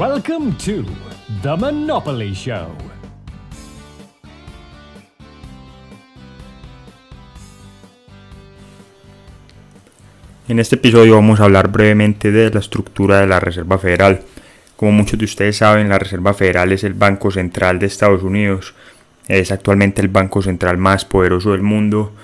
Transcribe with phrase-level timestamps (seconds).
[0.00, 0.82] Welcome to
[1.42, 2.68] The Monopoly Show.
[10.48, 14.22] En este episodio vamos a hablar brevemente de la estructura de la Reserva Federal.
[14.74, 18.72] Como muchos de ustedes saben, la Reserva Federal es el Banco Central de Estados Unidos.
[19.28, 22.14] Es actualmente el banco central más poderoso del mundo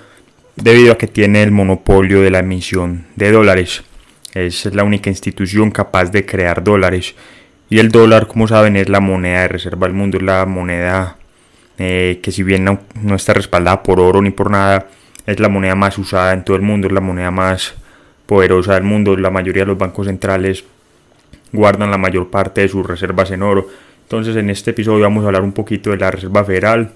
[0.55, 3.83] debido a que tiene el monopolio de la emisión de dólares.
[4.33, 7.15] Es la única institución capaz de crear dólares.
[7.69, 11.17] Y el dólar, como saben, es la moneda de reserva del mundo, es la moneda
[11.79, 14.87] eh, que si bien no, no está respaldada por oro ni por nada,
[15.27, 17.75] es la moneda más usada en todo el mundo, es la moneda más
[18.27, 19.17] poderosa del mundo.
[19.17, 20.65] La mayoría de los bancos centrales
[21.53, 23.69] guardan la mayor parte de sus reservas en oro.
[24.03, 26.93] Entonces en este episodio vamos a hablar un poquito de la Reserva Federal,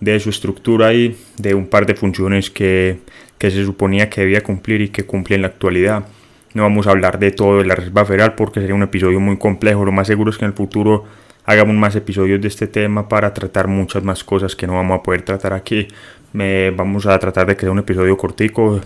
[0.00, 3.00] de su estructura y de un par de funciones que,
[3.36, 6.06] que se suponía que debía cumplir y que cumple en la actualidad.
[6.54, 9.36] No vamos a hablar de todo de la Reserva Federal porque sería un episodio muy
[9.36, 9.84] complejo.
[9.84, 11.04] Lo más seguro es que en el futuro
[11.44, 15.02] hagamos más episodios de este tema para tratar muchas más cosas que no vamos a
[15.02, 15.88] poder tratar aquí.
[16.32, 18.80] Vamos a tratar de crear un episodio cortico,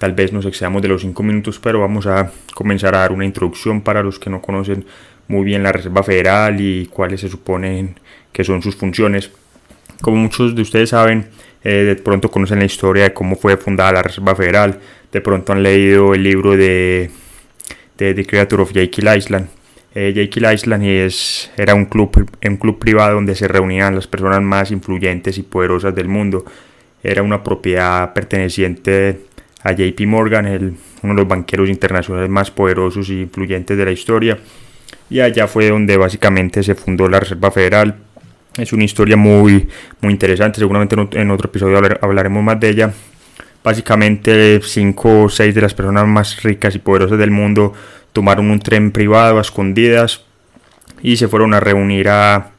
[0.00, 3.26] Tal vez nos excedamos de los 5 minutos, pero vamos a comenzar a dar una
[3.26, 4.86] introducción para los que no conocen
[5.28, 8.00] muy bien la Reserva Federal y cuáles se suponen
[8.32, 9.30] que son sus funciones.
[10.00, 11.28] Como muchos de ustedes saben,
[11.62, 14.80] eh, de pronto conocen la historia de cómo fue fundada la Reserva Federal,
[15.12, 17.10] de pronto han leído el libro de,
[17.98, 19.48] de The Creator of Jekyll Island.
[19.94, 24.40] Eh, Jekyll Island es, era un club, un club privado donde se reunían las personas
[24.40, 26.44] más influyentes y poderosas del mundo.
[27.02, 29.20] Era una propiedad perteneciente
[29.62, 33.90] a JP Morgan, el, uno de los banqueros internacionales más poderosos e influyentes de la
[33.90, 34.38] historia.
[35.08, 37.96] Y allá fue donde básicamente se fundó la Reserva Federal.
[38.56, 39.68] Es una historia muy,
[40.00, 42.92] muy interesante, seguramente en otro episodio hablaremos más de ella.
[43.62, 47.74] Básicamente 5 o 6 de las personas más ricas y poderosas del mundo
[48.12, 50.24] tomaron un tren privado a escondidas
[51.02, 52.52] y se fueron a reunir a,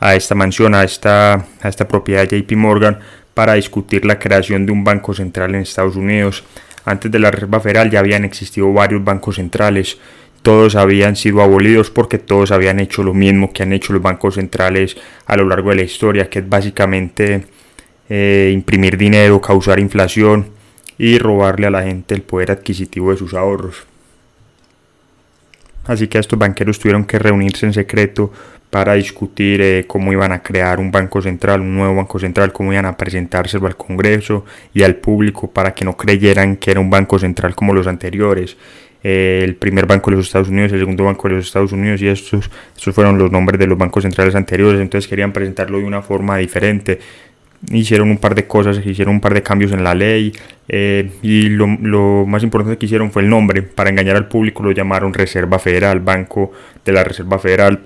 [0.00, 2.98] a esta mansión, a esta, a esta propiedad de JP Morgan
[3.34, 6.44] para discutir la creación de un banco central en Estados Unidos.
[6.84, 9.98] Antes de la Reserva Federal ya habían existido varios bancos centrales.
[10.42, 14.34] Todos habían sido abolidos porque todos habían hecho lo mismo que han hecho los bancos
[14.34, 17.46] centrales a lo largo de la historia, que es básicamente
[18.08, 20.48] eh, imprimir dinero, causar inflación
[20.98, 23.84] y robarle a la gente el poder adquisitivo de sus ahorros.
[25.86, 28.32] Así que estos banqueros tuvieron que reunirse en secreto
[28.70, 32.72] para discutir eh, cómo iban a crear un banco central, un nuevo banco central, cómo
[32.72, 36.90] iban a presentárselo al Congreso y al público para que no creyeran que era un
[36.90, 38.56] banco central como los anteriores.
[39.02, 42.02] Eh, el primer banco de los Estados Unidos, el segundo banco de los Estados Unidos
[42.02, 45.84] y estos, estos fueron los nombres de los bancos centrales anteriores, entonces querían presentarlo de
[45.84, 46.98] una forma diferente.
[47.70, 50.32] Hicieron un par de cosas, hicieron un par de cambios en la ley
[50.68, 51.66] eh, y lo,
[52.26, 53.62] más importante que hicieron fue el nombre.
[53.62, 56.52] Para engañar al público lo llamaron Reserva Federal, Banco
[56.84, 57.80] de la Reserva Federal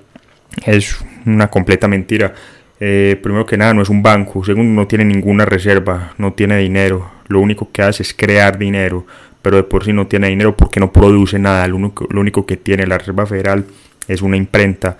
[0.66, 2.34] es una completa mentira.
[2.80, 4.44] Eh, primero que nada, no es un banco.
[4.44, 7.10] Segundo, no tiene ninguna reserva, no tiene dinero.
[7.28, 9.06] Lo único que hace es crear dinero,
[9.40, 11.66] pero de por sí no tiene dinero porque no produce nada.
[11.68, 13.64] Lo único que tiene la Reserva Federal
[14.08, 14.98] es una imprenta.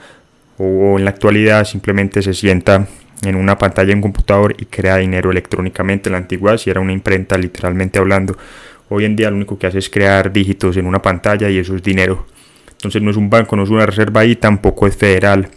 [0.59, 2.87] O en la actualidad simplemente se sienta
[3.22, 6.09] en una pantalla en un computador y crea dinero electrónicamente.
[6.09, 8.37] En la antigüedad si era una imprenta literalmente hablando.
[8.88, 11.75] Hoy en día lo único que hace es crear dígitos en una pantalla y eso
[11.75, 12.27] es dinero.
[12.72, 15.49] Entonces no es un banco, no es una reserva y tampoco es federal.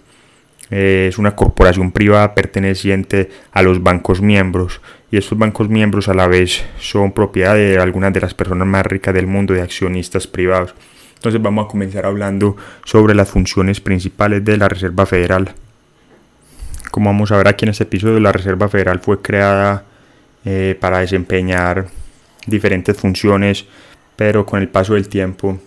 [0.72, 4.82] Eh, es una corporación privada perteneciente a los bancos miembros.
[5.12, 8.86] Y estos bancos miembros a la vez son propiedad de algunas de las personas más
[8.86, 10.74] ricas del mundo, de accionistas privados.
[11.16, 15.56] Entonces vamos a comenzar hablando sobre las funciones principales de la Reserva Federal.
[16.96, 19.84] Como vamos a ver aquí en este episodio, la Reserva Federal fue creada
[20.46, 21.88] eh, para desempeñar
[22.48, 23.66] diferentes funciones,
[24.16, 25.60] pero con el paso del tiempo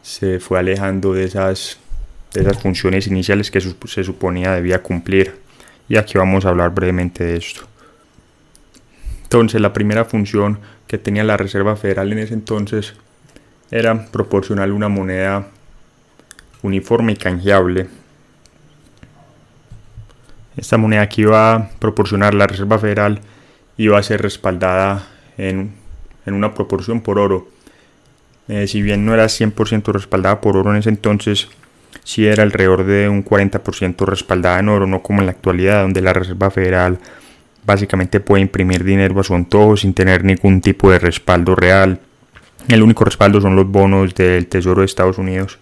[0.00, 1.78] se fue alejando de esas,
[2.32, 5.34] de esas funciones iniciales que se suponía debía cumplir.
[5.90, 7.66] Y aquí vamos a hablar brevemente de esto.
[9.24, 12.94] Entonces, la primera función que tenía la Reserva Federal en ese entonces
[13.70, 15.48] era proporcionar una moneda
[16.62, 17.88] uniforme y canjeable.
[20.56, 23.20] Esta moneda que iba a proporcionar la Reserva Federal
[23.76, 25.06] iba a ser respaldada
[25.36, 25.72] en,
[26.26, 27.48] en una proporción por oro
[28.48, 31.48] eh, si bien no era 100% respaldada por oro en ese entonces,
[32.02, 36.02] sí era alrededor de un 40% respaldada en oro, no como en la actualidad, donde
[36.02, 36.98] la Reserva Federal
[37.64, 42.00] básicamente puede imprimir dinero a su antojo sin tener ningún tipo de respaldo real.
[42.68, 45.58] El único respaldo son los bonos del Tesoro de Estados Unidos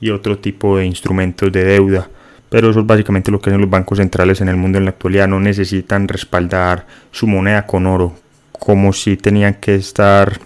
[0.00, 2.08] y otro tipo de instrumentos de deuda.
[2.54, 4.90] Pero eso es básicamente lo que hacen los bancos centrales en el mundo en la
[4.90, 5.26] actualidad.
[5.26, 8.14] No necesitan respaldar su moneda con oro,
[8.52, 10.38] como si tenían que estar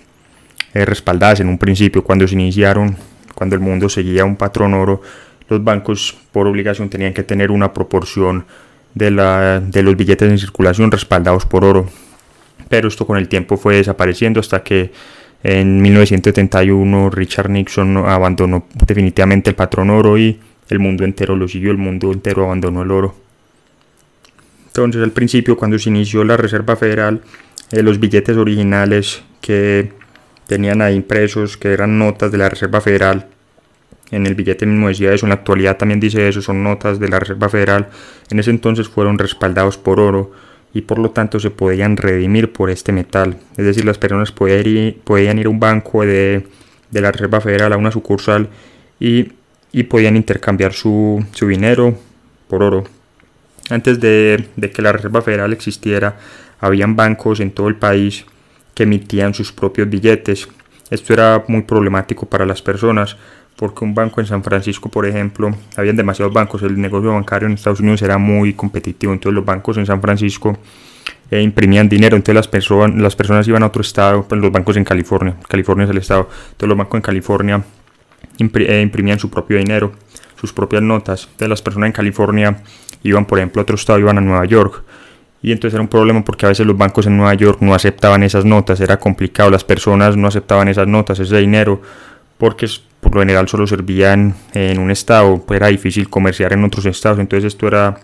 [0.73, 2.97] eh, respaldadas en un principio cuando se iniciaron,
[3.35, 5.03] cuando el mundo seguía un patrón oro,
[5.51, 8.47] los bancos por obligación tenían que tener una proporción
[8.95, 11.91] de, la, de los billetes en circulación respaldados por oro.
[12.71, 14.93] Pero esto con el tiempo fue desapareciendo hasta que
[15.43, 21.71] en 1971 Richard Nixon abandonó definitivamente el patrón oro y el mundo entero lo siguió,
[21.71, 23.15] el mundo entero abandonó el oro.
[24.67, 27.23] Entonces al principio cuando se inició la Reserva Federal,
[27.73, 29.93] eh, los billetes originales que
[30.47, 33.27] tenían ahí impresos, que eran notas de la Reserva Federal,
[34.11, 37.09] en el billete mismo decía eso, en la actualidad también dice eso, son notas de
[37.09, 37.89] la Reserva Federal,
[38.31, 40.33] en ese entonces fueron respaldados por oro
[40.73, 43.37] y por lo tanto se podían redimir por este metal.
[43.57, 46.47] Es decir, las personas podían ir, podían ir a un banco de,
[46.93, 48.49] la Reserva Federal, a una sucursal
[48.99, 49.33] y,
[49.85, 51.99] podían intercambiar su, dinero
[52.49, 52.85] por oro.
[53.71, 56.17] Antes de, de que la Reserva Federal existiera,
[56.61, 58.25] habían bancos en todo el país
[58.75, 60.49] que emitían sus propios billetes.
[60.91, 63.17] Esto era muy problemático para las personas
[63.59, 67.55] porque un banco en San Francisco, por ejemplo, habían demasiados bancos, el negocio bancario en
[67.55, 70.57] Estados Unidos era muy competitivo, entonces los bancos en San Francisco
[71.29, 74.77] eh, imprimían dinero, entonces las, personas las personas iban a otro estado, pues los bancos
[74.77, 77.65] en California, California es el estado, entonces los bancos en California
[78.39, 79.93] imprimían su propio dinero,
[80.41, 82.63] sus propias notas, entonces las personas en California
[83.03, 84.85] iban, por ejemplo, a otro estado, iban a Nueva York,
[85.43, 88.23] y entonces era un problema porque a veces los bancos en Nueva York no aceptaban
[88.23, 91.81] esas notas, era complicado, las personas no aceptaban esas notas, ese dinero,
[92.39, 92.69] porque
[93.01, 97.19] por lo general solo servían en un estado, pues era difícil comerciar en otros estados,
[97.19, 98.01] entonces esto era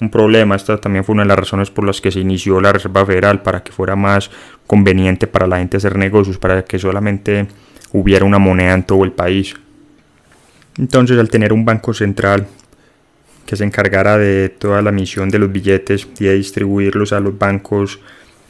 [0.00, 2.72] un problema, esta también fue una de las razones por las que se inició la
[2.72, 4.30] Reserva Federal, para que fuera más
[4.66, 7.48] conveniente para la gente hacer negocios, para que solamente
[7.92, 9.56] hubiera una moneda en todo el país.
[10.78, 12.46] Entonces al tener un banco central
[13.46, 17.36] que se encargara de toda la misión de los billetes y de distribuirlos a los
[17.36, 18.00] bancos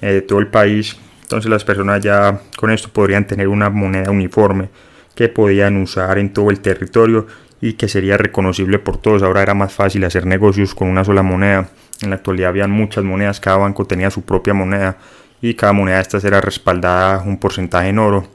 [0.01, 4.11] eh, de todo el país, entonces las personas ya con esto podrían tener una moneda
[4.11, 4.71] uniforme
[5.15, 7.27] que podían usar en todo el territorio
[7.61, 9.23] y que sería reconocible por todos.
[9.23, 11.69] Ahora era más fácil hacer negocios con una sola moneda.
[12.03, 14.97] En la actualidad habían muchas monedas, cada banco tenía su propia moneda
[15.41, 18.29] y cada moneda de estas era respaldada un porcentaje en oro.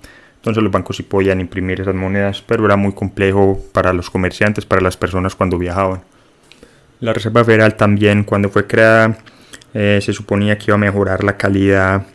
[0.43, 4.65] Entonces los bancos sí podían imprimir esas monedas, pero era muy complejo para los comerciantes,
[4.65, 6.01] para las personas cuando viajaban.
[6.99, 9.17] La Reserva Federal también cuando fue creada
[9.73, 12.05] eh, se suponía que iba a mejorar la calidad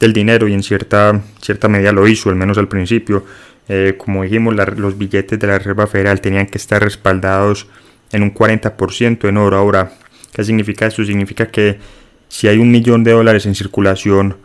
[0.00, 3.24] del dinero y en cierta, cierta medida lo hizo, al menos al principio.
[3.68, 7.68] Eh, como dijimos, los billetes de la Reserva Federal tenían que estar respaldados
[8.10, 9.56] en un 40% en oro.
[9.56, 9.92] Ahora,
[10.32, 11.04] ¿qué significa esto?
[11.04, 11.78] Significa que
[12.26, 14.36] si hay un millón de dólares en circulación,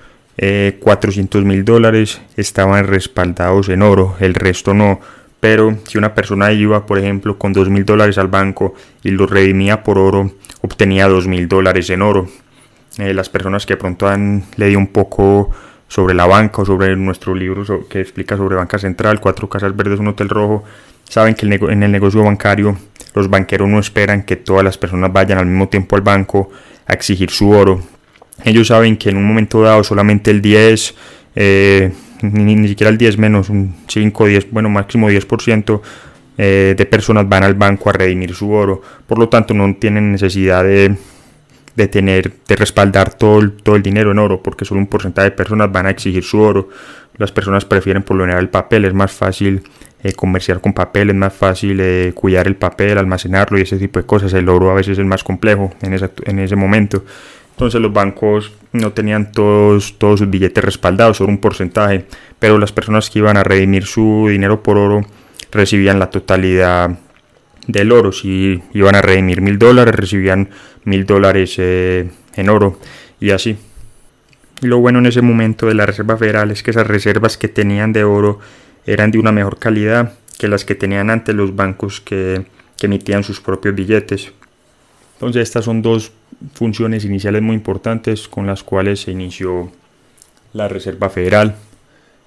[0.41, 4.99] 400 eh, mil dólares estaban respaldados en oro, el resto no.
[5.39, 8.73] Pero si una persona iba, por ejemplo, con 2 mil dólares al banco
[9.03, 12.27] y lo redimía por oro, obtenía 2 mil dólares en oro.
[12.97, 15.49] Eh, las personas que pronto han leído un poco
[15.87, 19.99] sobre la banca o sobre nuestro libro que explica sobre Banca Central, Cuatro Casas Verdes,
[19.99, 20.63] un Hotel Rojo,
[21.07, 22.77] saben que en el negocio bancario
[23.13, 26.49] los banqueros no esperan que todas las personas vayan al mismo tiempo al banco
[26.87, 27.81] a exigir su oro.
[28.45, 30.95] Ellos saben que en un momento dado solamente el 10,
[31.35, 31.91] eh,
[32.21, 35.81] ni, siquiera el 10 menos, un 5, 10, bueno, máximo 10%
[36.37, 38.81] eh, de personas van al banco a redimir su oro.
[39.07, 40.95] Por lo tanto, no tienen necesidad de
[41.75, 45.29] de tener, de respaldar todo el, todo el dinero en oro, porque solo un porcentaje
[45.29, 46.69] de personas van a exigir su oro.
[47.17, 49.63] Las personas prefieren por lo general el papel, es más fácil
[50.03, 53.99] eh, comerciar con papel, es más fácil eh, cuidar el papel, almacenarlo y ese tipo
[53.99, 54.33] de cosas.
[54.33, 57.03] El oro a veces es más complejo en, en ese momento.
[57.61, 62.07] Entonces los bancos no tenían todos, todos sus billetes respaldados, solo un porcentaje,
[62.39, 65.05] pero las personas que iban a redimir su dinero por oro
[65.51, 66.97] recibían la totalidad
[67.67, 68.13] del oro.
[68.13, 70.49] Si iban a redimir mil dólares, recibían
[70.85, 72.79] mil dólares eh, en oro
[73.19, 73.59] y así.
[74.63, 77.47] Y lo bueno en ese momento de la Reserva Federal es que esas reservas que
[77.47, 78.39] tenían de oro
[78.87, 82.43] eran de una mejor calidad que las que tenían antes los bancos que,
[82.81, 84.31] emitían sus propios billetes.
[85.13, 86.11] Entonces estas son dos
[86.53, 89.71] funciones iniciales muy importantes con las cuales se inició
[90.53, 91.55] la Reserva Federal.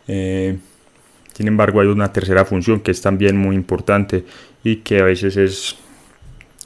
[0.09, 0.57] Eh,
[1.35, 4.25] sin embargo, hay una tercera función que es también muy importante
[4.63, 5.77] y que a veces es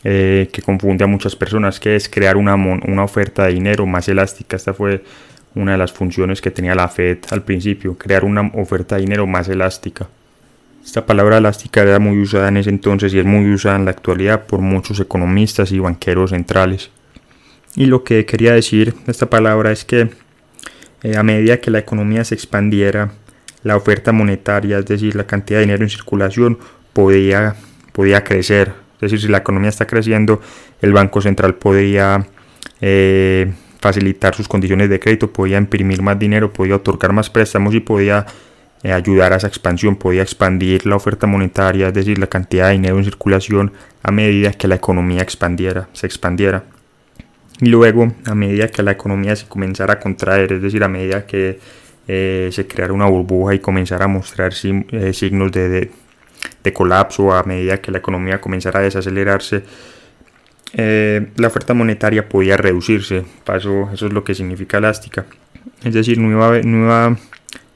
[0.04, 4.08] eh, que confunde a muchas personas, que es crear una, una oferta de dinero más
[4.08, 4.56] elástica.
[4.56, 5.02] Esta fue
[5.54, 9.26] una de las funciones que tenía la Fed al principio, crear una oferta de dinero
[9.26, 10.06] más elástica.
[10.84, 13.90] Esta palabra elástica era muy usada en ese entonces y es muy usada en la
[13.90, 16.90] actualidad por muchos economistas y banqueros centrales.
[17.74, 20.10] Y lo que quería decir esta palabra es que
[21.02, 23.12] eh, a medida que la economía se expandiera,
[23.62, 26.58] la oferta monetaria, es decir, la cantidad de dinero en circulación,
[26.92, 27.54] podía,
[27.92, 28.72] podía crecer.
[28.94, 30.40] Es decir, si la economía está creciendo,
[30.80, 32.26] el Banco Central podía
[32.80, 37.80] eh, facilitar sus condiciones de crédito, podía imprimir más dinero, podía otorgar más préstamos y
[37.80, 38.26] podía
[38.82, 42.72] eh, ayudar a esa expansión, podía expandir la oferta monetaria, es decir, la cantidad de
[42.72, 43.72] dinero en circulación
[44.02, 46.64] a medida que la economía expandiera, se expandiera.
[47.60, 51.26] Y luego, a medida que la economía se comenzara a contraer, es decir, a medida
[51.26, 51.58] que
[52.06, 55.90] eh, se creara una burbuja y comenzara a mostrar eh, signos de,
[56.62, 59.64] de, colapso, a medida que la economía comenzara a desacelerarse,
[60.74, 63.24] la oferta monetaria podía reducirse.
[63.44, 65.24] Paso, eso es lo que significa elástica.
[65.82, 67.16] Es decir, no iba, no iba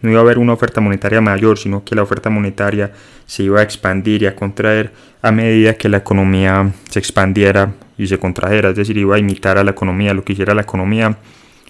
[0.02, 2.92] no iba a haber una oferta monetaria mayor, sino que la oferta monetaria
[3.26, 7.72] se iba a expandir y a contraer a medida que la economía se expandiera
[8.02, 10.62] y se contrajera, es decir, iba a imitar a la economía, lo que hiciera la
[10.62, 11.16] economía,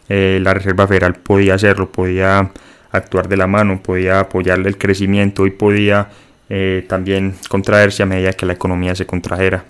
[0.09, 2.51] eh, la Reserva Federal podía hacerlo, podía
[2.91, 6.09] actuar de la mano, podía apoyarle el crecimiento y podía
[6.49, 9.65] eh, también contraerse a medida que la economía se contrajera.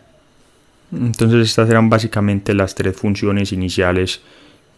[0.93, 4.21] Entonces estas eran básicamente las tres funciones iniciales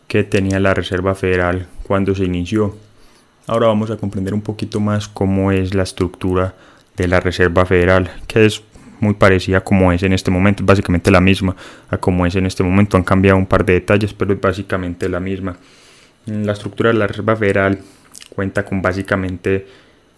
[0.07, 2.77] que tenía la Reserva Federal cuando se inició.
[3.47, 6.55] Ahora vamos a comprender un poquito más cómo es la estructura
[6.97, 8.63] de la Reserva Federal, que es
[9.05, 11.55] muy parecida a como es en este momento, es básicamente la misma
[11.89, 12.97] a como es en este momento.
[12.97, 15.57] Han cambiado un par de detalles, pero es básicamente la misma.
[16.27, 17.79] La estructura de la Reserva Federal
[18.35, 19.67] cuenta con básicamente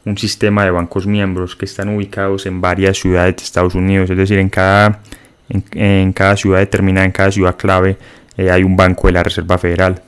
[0.05, 4.17] un sistema de bancos miembros que están ubicados en varias ciudades de Estados Unidos, es
[4.17, 5.01] decir, en cada,
[5.49, 7.99] en, cada ciudad determinada, en cada ciudad clave,
[8.37, 10.01] eh, hay un banco de la Reserva Federal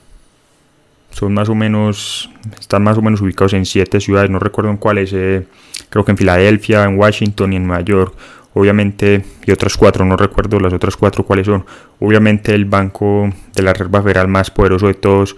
[1.11, 4.77] son más o menos, están más o menos ubicados en siete ciudades, no recuerdo en
[4.77, 5.45] cuáles, eh,
[5.89, 8.15] creo que en Filadelfia, en Washington y en Nueva York,
[8.59, 11.65] obviamente, y otras cuatro, no recuerdo las otras cuatro cuáles son,
[11.99, 15.35] obviamente el banco de la Reserva Federal más poderoso de todos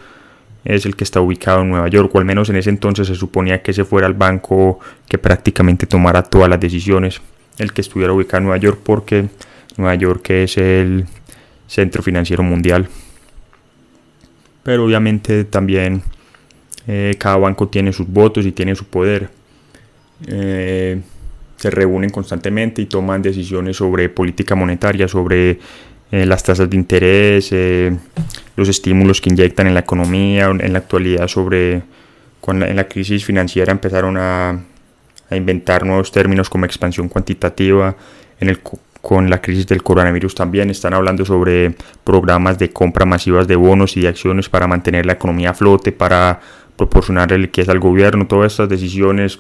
[0.64, 3.16] es el que está ubicado en Nueva York, o al menos en ese entonces se
[3.16, 7.22] suponía que ese fuera el banco que prácticamente tomara todas las decisiones,
[7.58, 9.30] el que estuviera ubicado en Nueva York, porque
[9.78, 11.06] Nueva York es el
[11.68, 12.90] centro financiero mundial
[14.64, 16.04] pero obviamente también
[16.88, 19.30] eh, cada banco tiene sus votos y tiene su poder.
[20.28, 21.02] Eh,
[21.62, 25.60] se reúnen constantemente y toman decisiones sobre política monetaria, sobre
[26.12, 27.54] eh, las tasas de interés,
[28.56, 31.84] los estímulos que inyectan en la economía, en la actualidad sobre
[32.40, 34.60] cuando en la crisis financiera empezaron a,
[35.30, 37.96] a inventar nuevos términos como expansión cuantitativa,
[38.40, 38.60] en el
[39.02, 43.98] con la crisis del coronavirus también están hablando sobre programas de compra masivas de bonos
[43.98, 46.40] y de acciones para mantener la economía a flote, para
[46.76, 48.28] proporcionarle liquidez al gobierno.
[48.28, 49.40] Todas estas decisiones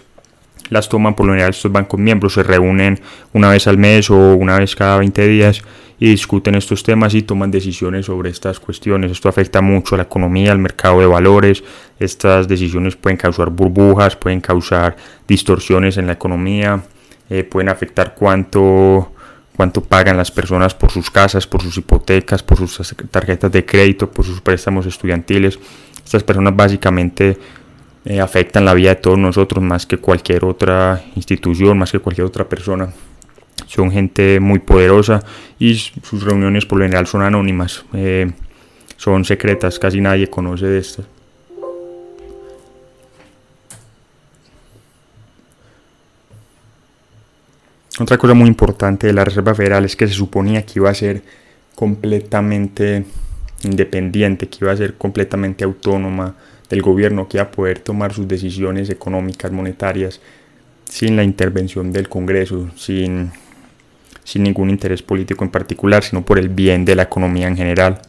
[0.72, 3.00] las toman por lo general estos bancos miembros, se reúnen
[3.34, 5.62] una vez al mes o una vez cada 20 días
[6.00, 9.12] y discuten estos temas y toman decisiones sobre estas cuestiones.
[9.12, 11.62] Esto afecta mucho a la economía, al mercado de valores.
[12.00, 14.96] Estas decisiones pueden causar burbujas, pueden causar
[15.28, 16.82] distorsiones en la economía,
[17.30, 19.12] eh, pueden afectar cuánto
[19.56, 24.10] cuánto pagan las personas por sus casas, por sus hipotecas, por sus tarjetas de crédito,
[24.10, 25.60] por sus préstamos estudiantiles.
[26.04, 27.38] Estas personas básicamente
[28.04, 32.26] eh, afectan la vida de todos nosotros más que cualquier otra institución, más que cualquier
[32.26, 32.92] otra persona.
[33.68, 35.24] Son gente muy poderosa
[35.60, 38.32] y sus reuniones por lo general son anónimas, eh,
[38.98, 41.06] son secretas, casi nadie conoce de estas.
[48.00, 50.94] Otra cosa muy importante de la Reserva Federal es que se suponía que iba a
[50.96, 51.22] ser
[51.76, 53.06] completamente
[53.64, 56.36] independiente, que iba a ser completamente autónoma
[56.72, 60.22] del gobierno, que a poder tomar sus decisiones económicas, monetarias,
[60.86, 63.32] sin la intervención del Congreso, sin,
[64.24, 68.02] sin ningún interés político en particular, sino por el bien de la economía en general.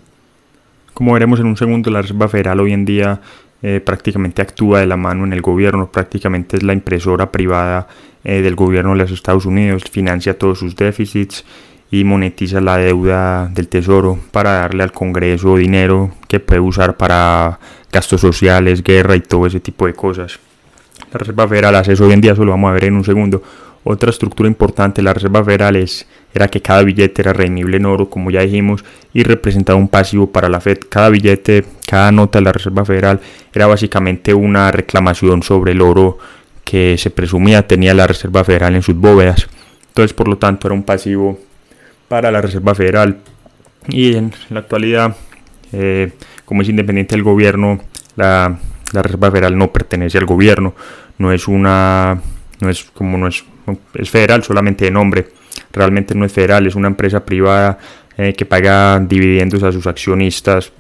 [0.95, 3.21] Como veremos en un segundo, la Reserva Federal hoy en día
[3.63, 7.89] eh, prácticamente actúa de la mano en el gobierno, prácticamente es la impresora privada
[8.25, 11.45] eh, del gobierno de los Estados Unidos, financia todos sus déficits
[11.91, 17.61] y monetiza la deuda del tesoro para darle al Congreso dinero que puede usar para
[17.93, 20.39] gastos sociales, guerra y todo ese tipo de cosas.
[21.13, 23.05] La Reserva Federal hace eso hoy en día, eso lo vamos a ver en un
[23.05, 23.43] segundo.
[23.85, 27.87] Otra estructura importante de la Reserva Federal es, era que cada billete era redimible en
[27.87, 30.79] oro, como ya dijimos, y representaba un pasivo para la Fed.
[30.89, 33.21] Cada billete, cada nota de la Reserva Federal
[33.53, 36.19] era básicamente una reclamación sobre el oro
[36.65, 39.49] que se presumía tenía la Reserva Federal en sus bóvedas.
[39.89, 41.39] Entonces, por lo tanto, era un pasivo
[42.09, 43.19] para la Reserva Federal.
[43.89, 45.17] Y en la actualidad,
[45.73, 46.13] eh,
[46.53, 47.81] como es independiente del gobierno,
[48.15, 48.59] la,
[48.93, 50.75] la Reserva Federal no pertenece al gobierno,
[51.17, 52.21] no es una,
[52.61, 53.43] no es como no es
[53.95, 55.29] es federal solamente de nombre,
[55.73, 57.79] realmente no es federal, es una empresa privada
[58.19, 60.73] eh, que paga dividendos a sus accionistas.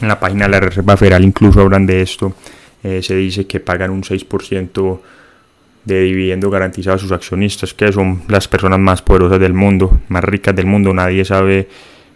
[0.00, 2.34] En la página de la Reserva Federal incluso hablan de esto,
[2.82, 5.00] eh, se dice que pagan un 6%
[5.84, 10.24] de dividendo garantizado a sus accionistas, que son las personas más poderosas del mundo, más
[10.24, 10.94] ricas del mundo.
[10.94, 11.68] Nadie sabe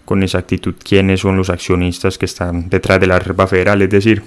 [0.08, 4.22] con exactitud quiénes son los accionistas que están detrás de la Reserva Federal, es decir,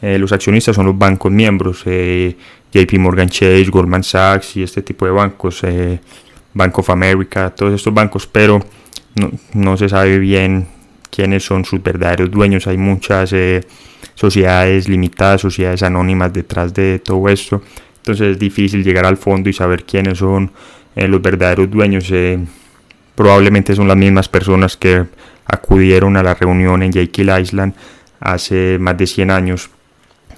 [0.00, 5.04] eh, los accionistas son los bancos miembros, JP Morgan Chase, Goldman Sachs y este tipo
[5.04, 5.98] de bancos, eh,
[6.54, 8.60] Bank of America, todos estos bancos, pero
[9.52, 10.68] no, se sabe bien
[11.10, 12.68] quiénes son sus verdaderos dueños.
[12.68, 13.62] Hay muchas eh,
[14.14, 17.62] sociedades limitadas, sociedades anónimas detrás de todo esto.
[17.96, 20.52] Entonces es difícil llegar al fondo y saber quiénes son
[20.94, 22.12] eh, los verdaderos dueños.
[23.16, 25.04] Probablemente son las mismas personas que
[25.46, 27.74] acudieron a la reunión en Jekyll Island
[28.20, 29.70] hace más de 100 años.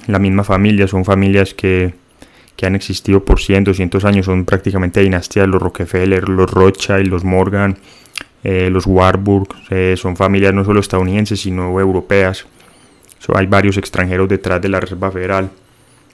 [0.06, 1.94] La misma familia, son familias que,
[2.56, 7.24] que han existido por 100, 200 años, son prácticamente dinastías, los Rockefeller, los Rothschild, los
[7.24, 7.76] Morgan,
[8.42, 12.46] eh, los Warburg, eh, son familias no solo estadounidenses, sino europeas.
[13.34, 15.50] hay varios extranjeros detrás de la Reserva Federal.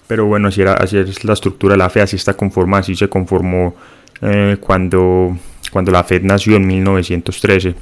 [0.07, 3.75] Pero bueno, así, era, es la estructura la FED, así así se conformó
[4.21, 5.37] eh, cuando,
[5.75, 7.75] cuando la FED nació en 1913.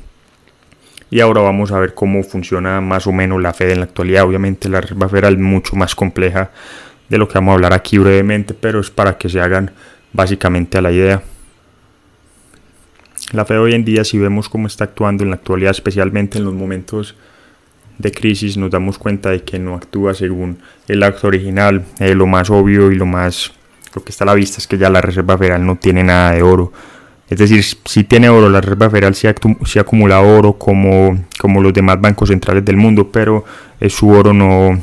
[1.11, 4.25] Y ahora vamos a ver cómo funciona más o menos la Fed en la actualidad.
[4.25, 6.53] Obviamente la Reserva Federal es mucho más compleja
[7.11, 9.73] de lo que vamos a hablar aquí brevemente, pero es para que se hagan
[10.15, 11.23] básicamente a la idea.
[13.33, 16.45] La Fed hoy en día, si vemos cómo está actuando en la actualidad, especialmente en
[16.45, 17.15] los momentos
[17.99, 21.85] de crisis, nos damos cuenta de que no actúa según el acto original.
[21.99, 23.53] Eh, lo más obvio y lo más
[23.95, 26.33] lo que está a la vista es que ya la Reserva Federal no tiene nada
[26.33, 26.73] de oro
[27.33, 31.99] es decir, si tiene oro, la Reserva Federal sí, acumula oro como, como los demás
[31.99, 33.43] bancos centrales del mundo, pero
[33.81, 34.79] eh, su oro no,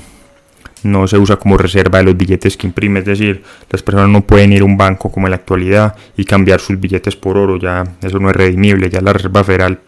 [0.82, 3.02] no se usa como reserva de los billetes que imprime.
[3.02, 6.26] Es decir, las personas no pueden ir a un banco como en la actualidad y
[6.26, 7.60] cambiar sus billetes por oro.
[7.60, 8.90] Ya eso no es redimible.
[8.90, 9.80] Ya la Reserva Federal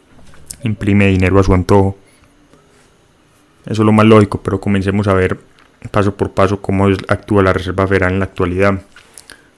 [0.64, 1.98] imprime dinero a su antojo.
[3.66, 5.40] Eso es lo más lógico, pero comencemos a ver
[5.90, 8.84] paso por paso cómo actúa la Reserva Federal en la actualidad.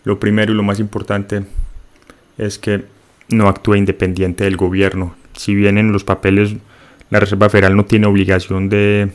[0.06, 1.44] Lo primero y lo más importante
[2.38, 2.93] es que
[3.30, 5.16] no actúa independiente del gobierno.
[5.36, 6.56] Si bien en los papeles
[7.10, 9.10] la Reserva Federal no tiene obligación de,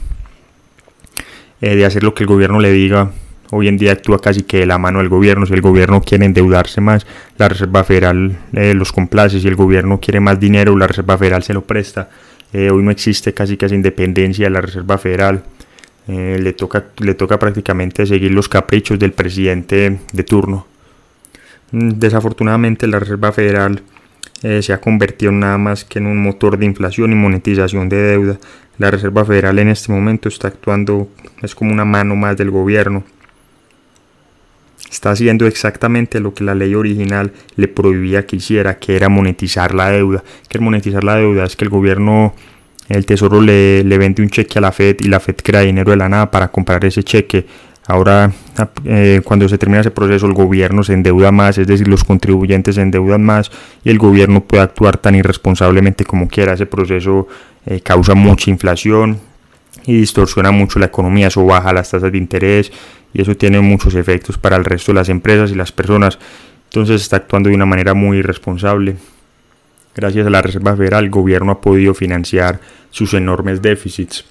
[1.61, 3.11] eh, de hacer lo que el gobierno le diga,
[3.51, 5.47] hoy en día actúa casi que de la mano del gobierno.
[5.47, 7.07] Si el gobierno quiere endeudarse más,
[7.39, 9.41] la Reserva Federal eh, los complace.
[9.41, 12.09] Si el gobierno quiere más dinero, la Reserva Federal se lo presta.
[12.53, 15.43] Eh, hoy no existe casi esa independencia de la Reserva Federal.
[16.07, 20.67] le, toca, le toca prácticamente seguir los caprichos del presidente de turno.
[21.73, 23.83] Mm, desafortunadamente la Reserva Federal
[24.43, 27.97] eh, se ha convertido nada más que en un motor de inflación y monetización de
[27.97, 28.39] deuda.
[28.79, 31.09] La Reserva Federal en este momento está actuando,
[31.43, 33.05] es como una mano más del gobierno.
[34.91, 39.75] Está haciendo exactamente lo que la ley original le prohibía que hiciera, que era monetizar
[39.75, 40.23] la deuda.
[40.49, 42.35] Que monetizar la deuda es que el gobierno,
[42.89, 45.91] el tesoro le, le vende un cheque a la Fed y la Fed crea dinero
[45.91, 47.45] de la nada para comprar ese cheque
[47.89, 48.31] Ahora,
[48.85, 52.75] eh, cuando se termina ese proceso, el gobierno se endeuda más, es decir, los contribuyentes
[52.75, 53.51] se endeudan más
[53.83, 56.53] y el gobierno puede actuar tan irresponsablemente como quiera.
[56.53, 57.29] Ese proceso
[57.65, 59.19] eh, causa mucha inflación
[59.87, 62.71] y distorsiona mucho la economía, eso baja las tasas de interés
[63.15, 66.19] y eso tiene muchos efectos para el resto de las empresas y las personas.
[66.65, 68.97] Entonces está actuando de una manera muy irresponsable.
[69.95, 74.27] Gracias a la Reserva Federal, el gobierno ha podido financiar sus enormes déficits.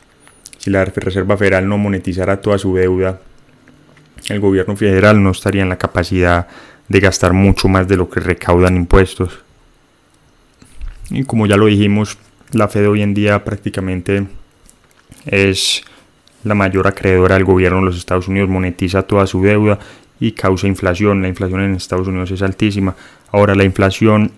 [0.60, 3.20] Si la Reserva Federal no monetizara toda su deuda,
[4.30, 6.48] el gobierno federal no estaría en la capacidad
[6.88, 9.40] de gastar mucho más de lo que recaudan impuestos.
[11.10, 12.18] Y como ya lo dijimos,
[12.52, 14.28] la Fed hoy en día prácticamente
[15.26, 15.84] es
[16.44, 19.80] la mayor acreedora del gobierno de los Estados Unidos, monetiza toda su deuda
[20.20, 21.22] y causa inflación.
[21.22, 22.96] La inflación en Estados Unidos es altísima.
[23.32, 24.32] Ahora la inflación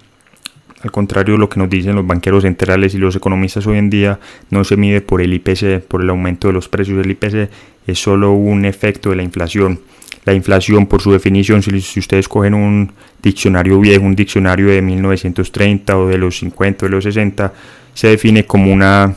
[0.82, 3.90] al contrario de lo que nos dicen los banqueros centrales y los economistas hoy en
[3.90, 7.04] día, no se mide por el IPC, por el aumento de los precios.
[7.04, 7.50] El IPC
[7.86, 9.82] es solo un efecto de la inflación.
[10.24, 15.98] La inflación, por su definición, si, ustedes cogen un diccionario viejo, un diccionario de 1930
[15.98, 17.54] o de los 50 o de los 60,
[17.94, 19.16] se define como una,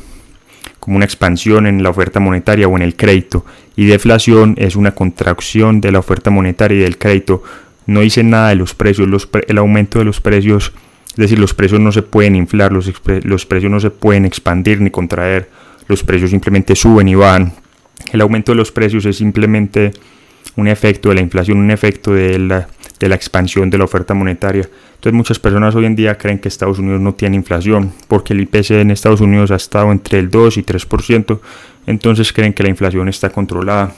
[0.80, 3.44] como una expansión en la oferta monetaria o en el crédito.
[3.76, 7.42] Y deflación es una contracción de la oferta monetaria y del crédito.
[7.86, 10.72] No dice nada de los precios, el aumento de los precios
[11.12, 12.90] es decir, los precios no se pueden inflar, los,
[13.24, 15.50] los precios no se pueden expandir ni contraer,
[15.86, 17.52] los precios simplemente suben y van.
[18.12, 19.92] El aumento de los precios es simplemente
[20.56, 22.66] un efecto de la inflación, un efecto de la,
[22.98, 24.68] de la expansión de la oferta monetaria.
[24.94, 28.40] Entonces muchas personas hoy en día creen que Estados Unidos no tiene inflación, porque el
[28.40, 31.40] IPC en Estados Unidos ha estado entre el 2 y 3%,
[31.86, 33.92] entonces creen que la inflación está controlada.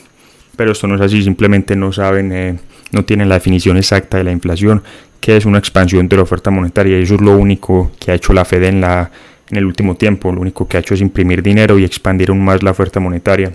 [0.57, 2.59] Pero esto no es así, simplemente no saben, eh,
[2.91, 4.83] no tienen la definición exacta de la inflación
[5.19, 8.15] que es una expansión de la oferta monetaria y eso es lo único que ha
[8.15, 9.11] hecho la Fed en, la,
[9.49, 12.43] en el último tiempo, lo único que ha hecho es imprimir dinero y expandir aún
[12.43, 13.53] más la oferta monetaria.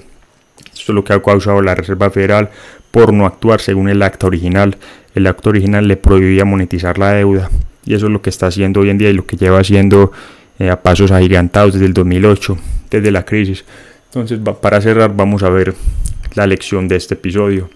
[0.73, 2.51] Esto es lo que ha causado la Reserva Federal
[2.91, 4.77] por no actuar según el acta original.
[5.15, 7.51] El acta original le prohibía monetizar la deuda
[7.85, 10.13] y eso es lo que está haciendo hoy en día y lo que lleva haciendo
[10.59, 12.59] eh, a pasos agigantados desde el 2008,
[12.91, 13.65] desde la crisis.
[14.07, 15.75] Entonces, para cerrar, vamos a ver
[16.35, 17.71] la lección de este episodio,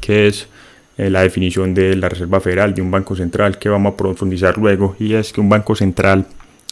[0.00, 0.48] que es
[0.98, 4.58] eh, la definición de la Reserva Federal, de un banco central, que vamos a profundizar
[4.58, 6.26] luego, y es que un banco central,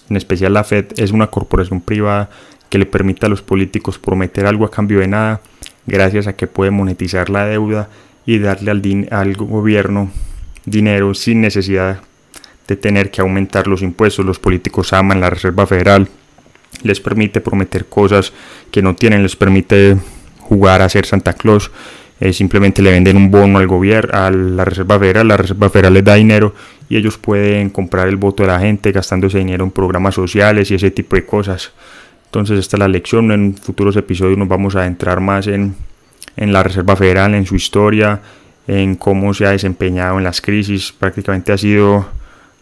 [0.08, 2.30] en especial la Fed, es una corporación privada
[2.68, 5.40] que le permite a los políticos prometer algo a cambio de nada,
[5.86, 7.88] gracias a que puede monetizar la deuda
[8.26, 10.10] y darle al, al gobierno
[10.64, 12.00] dinero sin necesidad
[12.66, 14.24] de tener que aumentar los impuestos.
[14.24, 16.08] Los políticos aman la Reserva Federal,
[16.82, 18.32] les permite prometer cosas
[18.70, 19.96] que no tienen, les permite
[20.40, 21.70] jugar a ser Santa Claus.
[22.20, 25.94] Eh, simplemente le venden un bono al gobierno, a la Reserva Federal, la Reserva Federal
[25.94, 26.54] les da dinero
[26.88, 30.70] y ellos pueden comprar el voto de la gente gastando ese dinero en programas sociales
[30.70, 31.72] y ese tipo de cosas.
[32.26, 35.74] Entonces esta es la lección, en futuros episodios nos vamos a adentrar más en,
[36.36, 38.20] en la Reserva Federal, en su historia,
[38.68, 42.06] en cómo se ha desempeñado en las crisis, prácticamente ha sido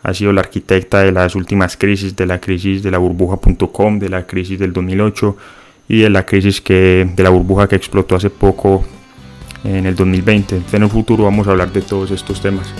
[0.03, 4.09] ha sido la arquitecta de las últimas crisis, de la crisis de la burbuja.com, de
[4.09, 5.37] la crisis del 2008
[5.89, 8.85] y de la crisis que, de la burbuja que explotó hace poco
[9.65, 10.63] en el 2020.
[10.73, 12.73] En el futuro vamos a hablar de todos estos temas.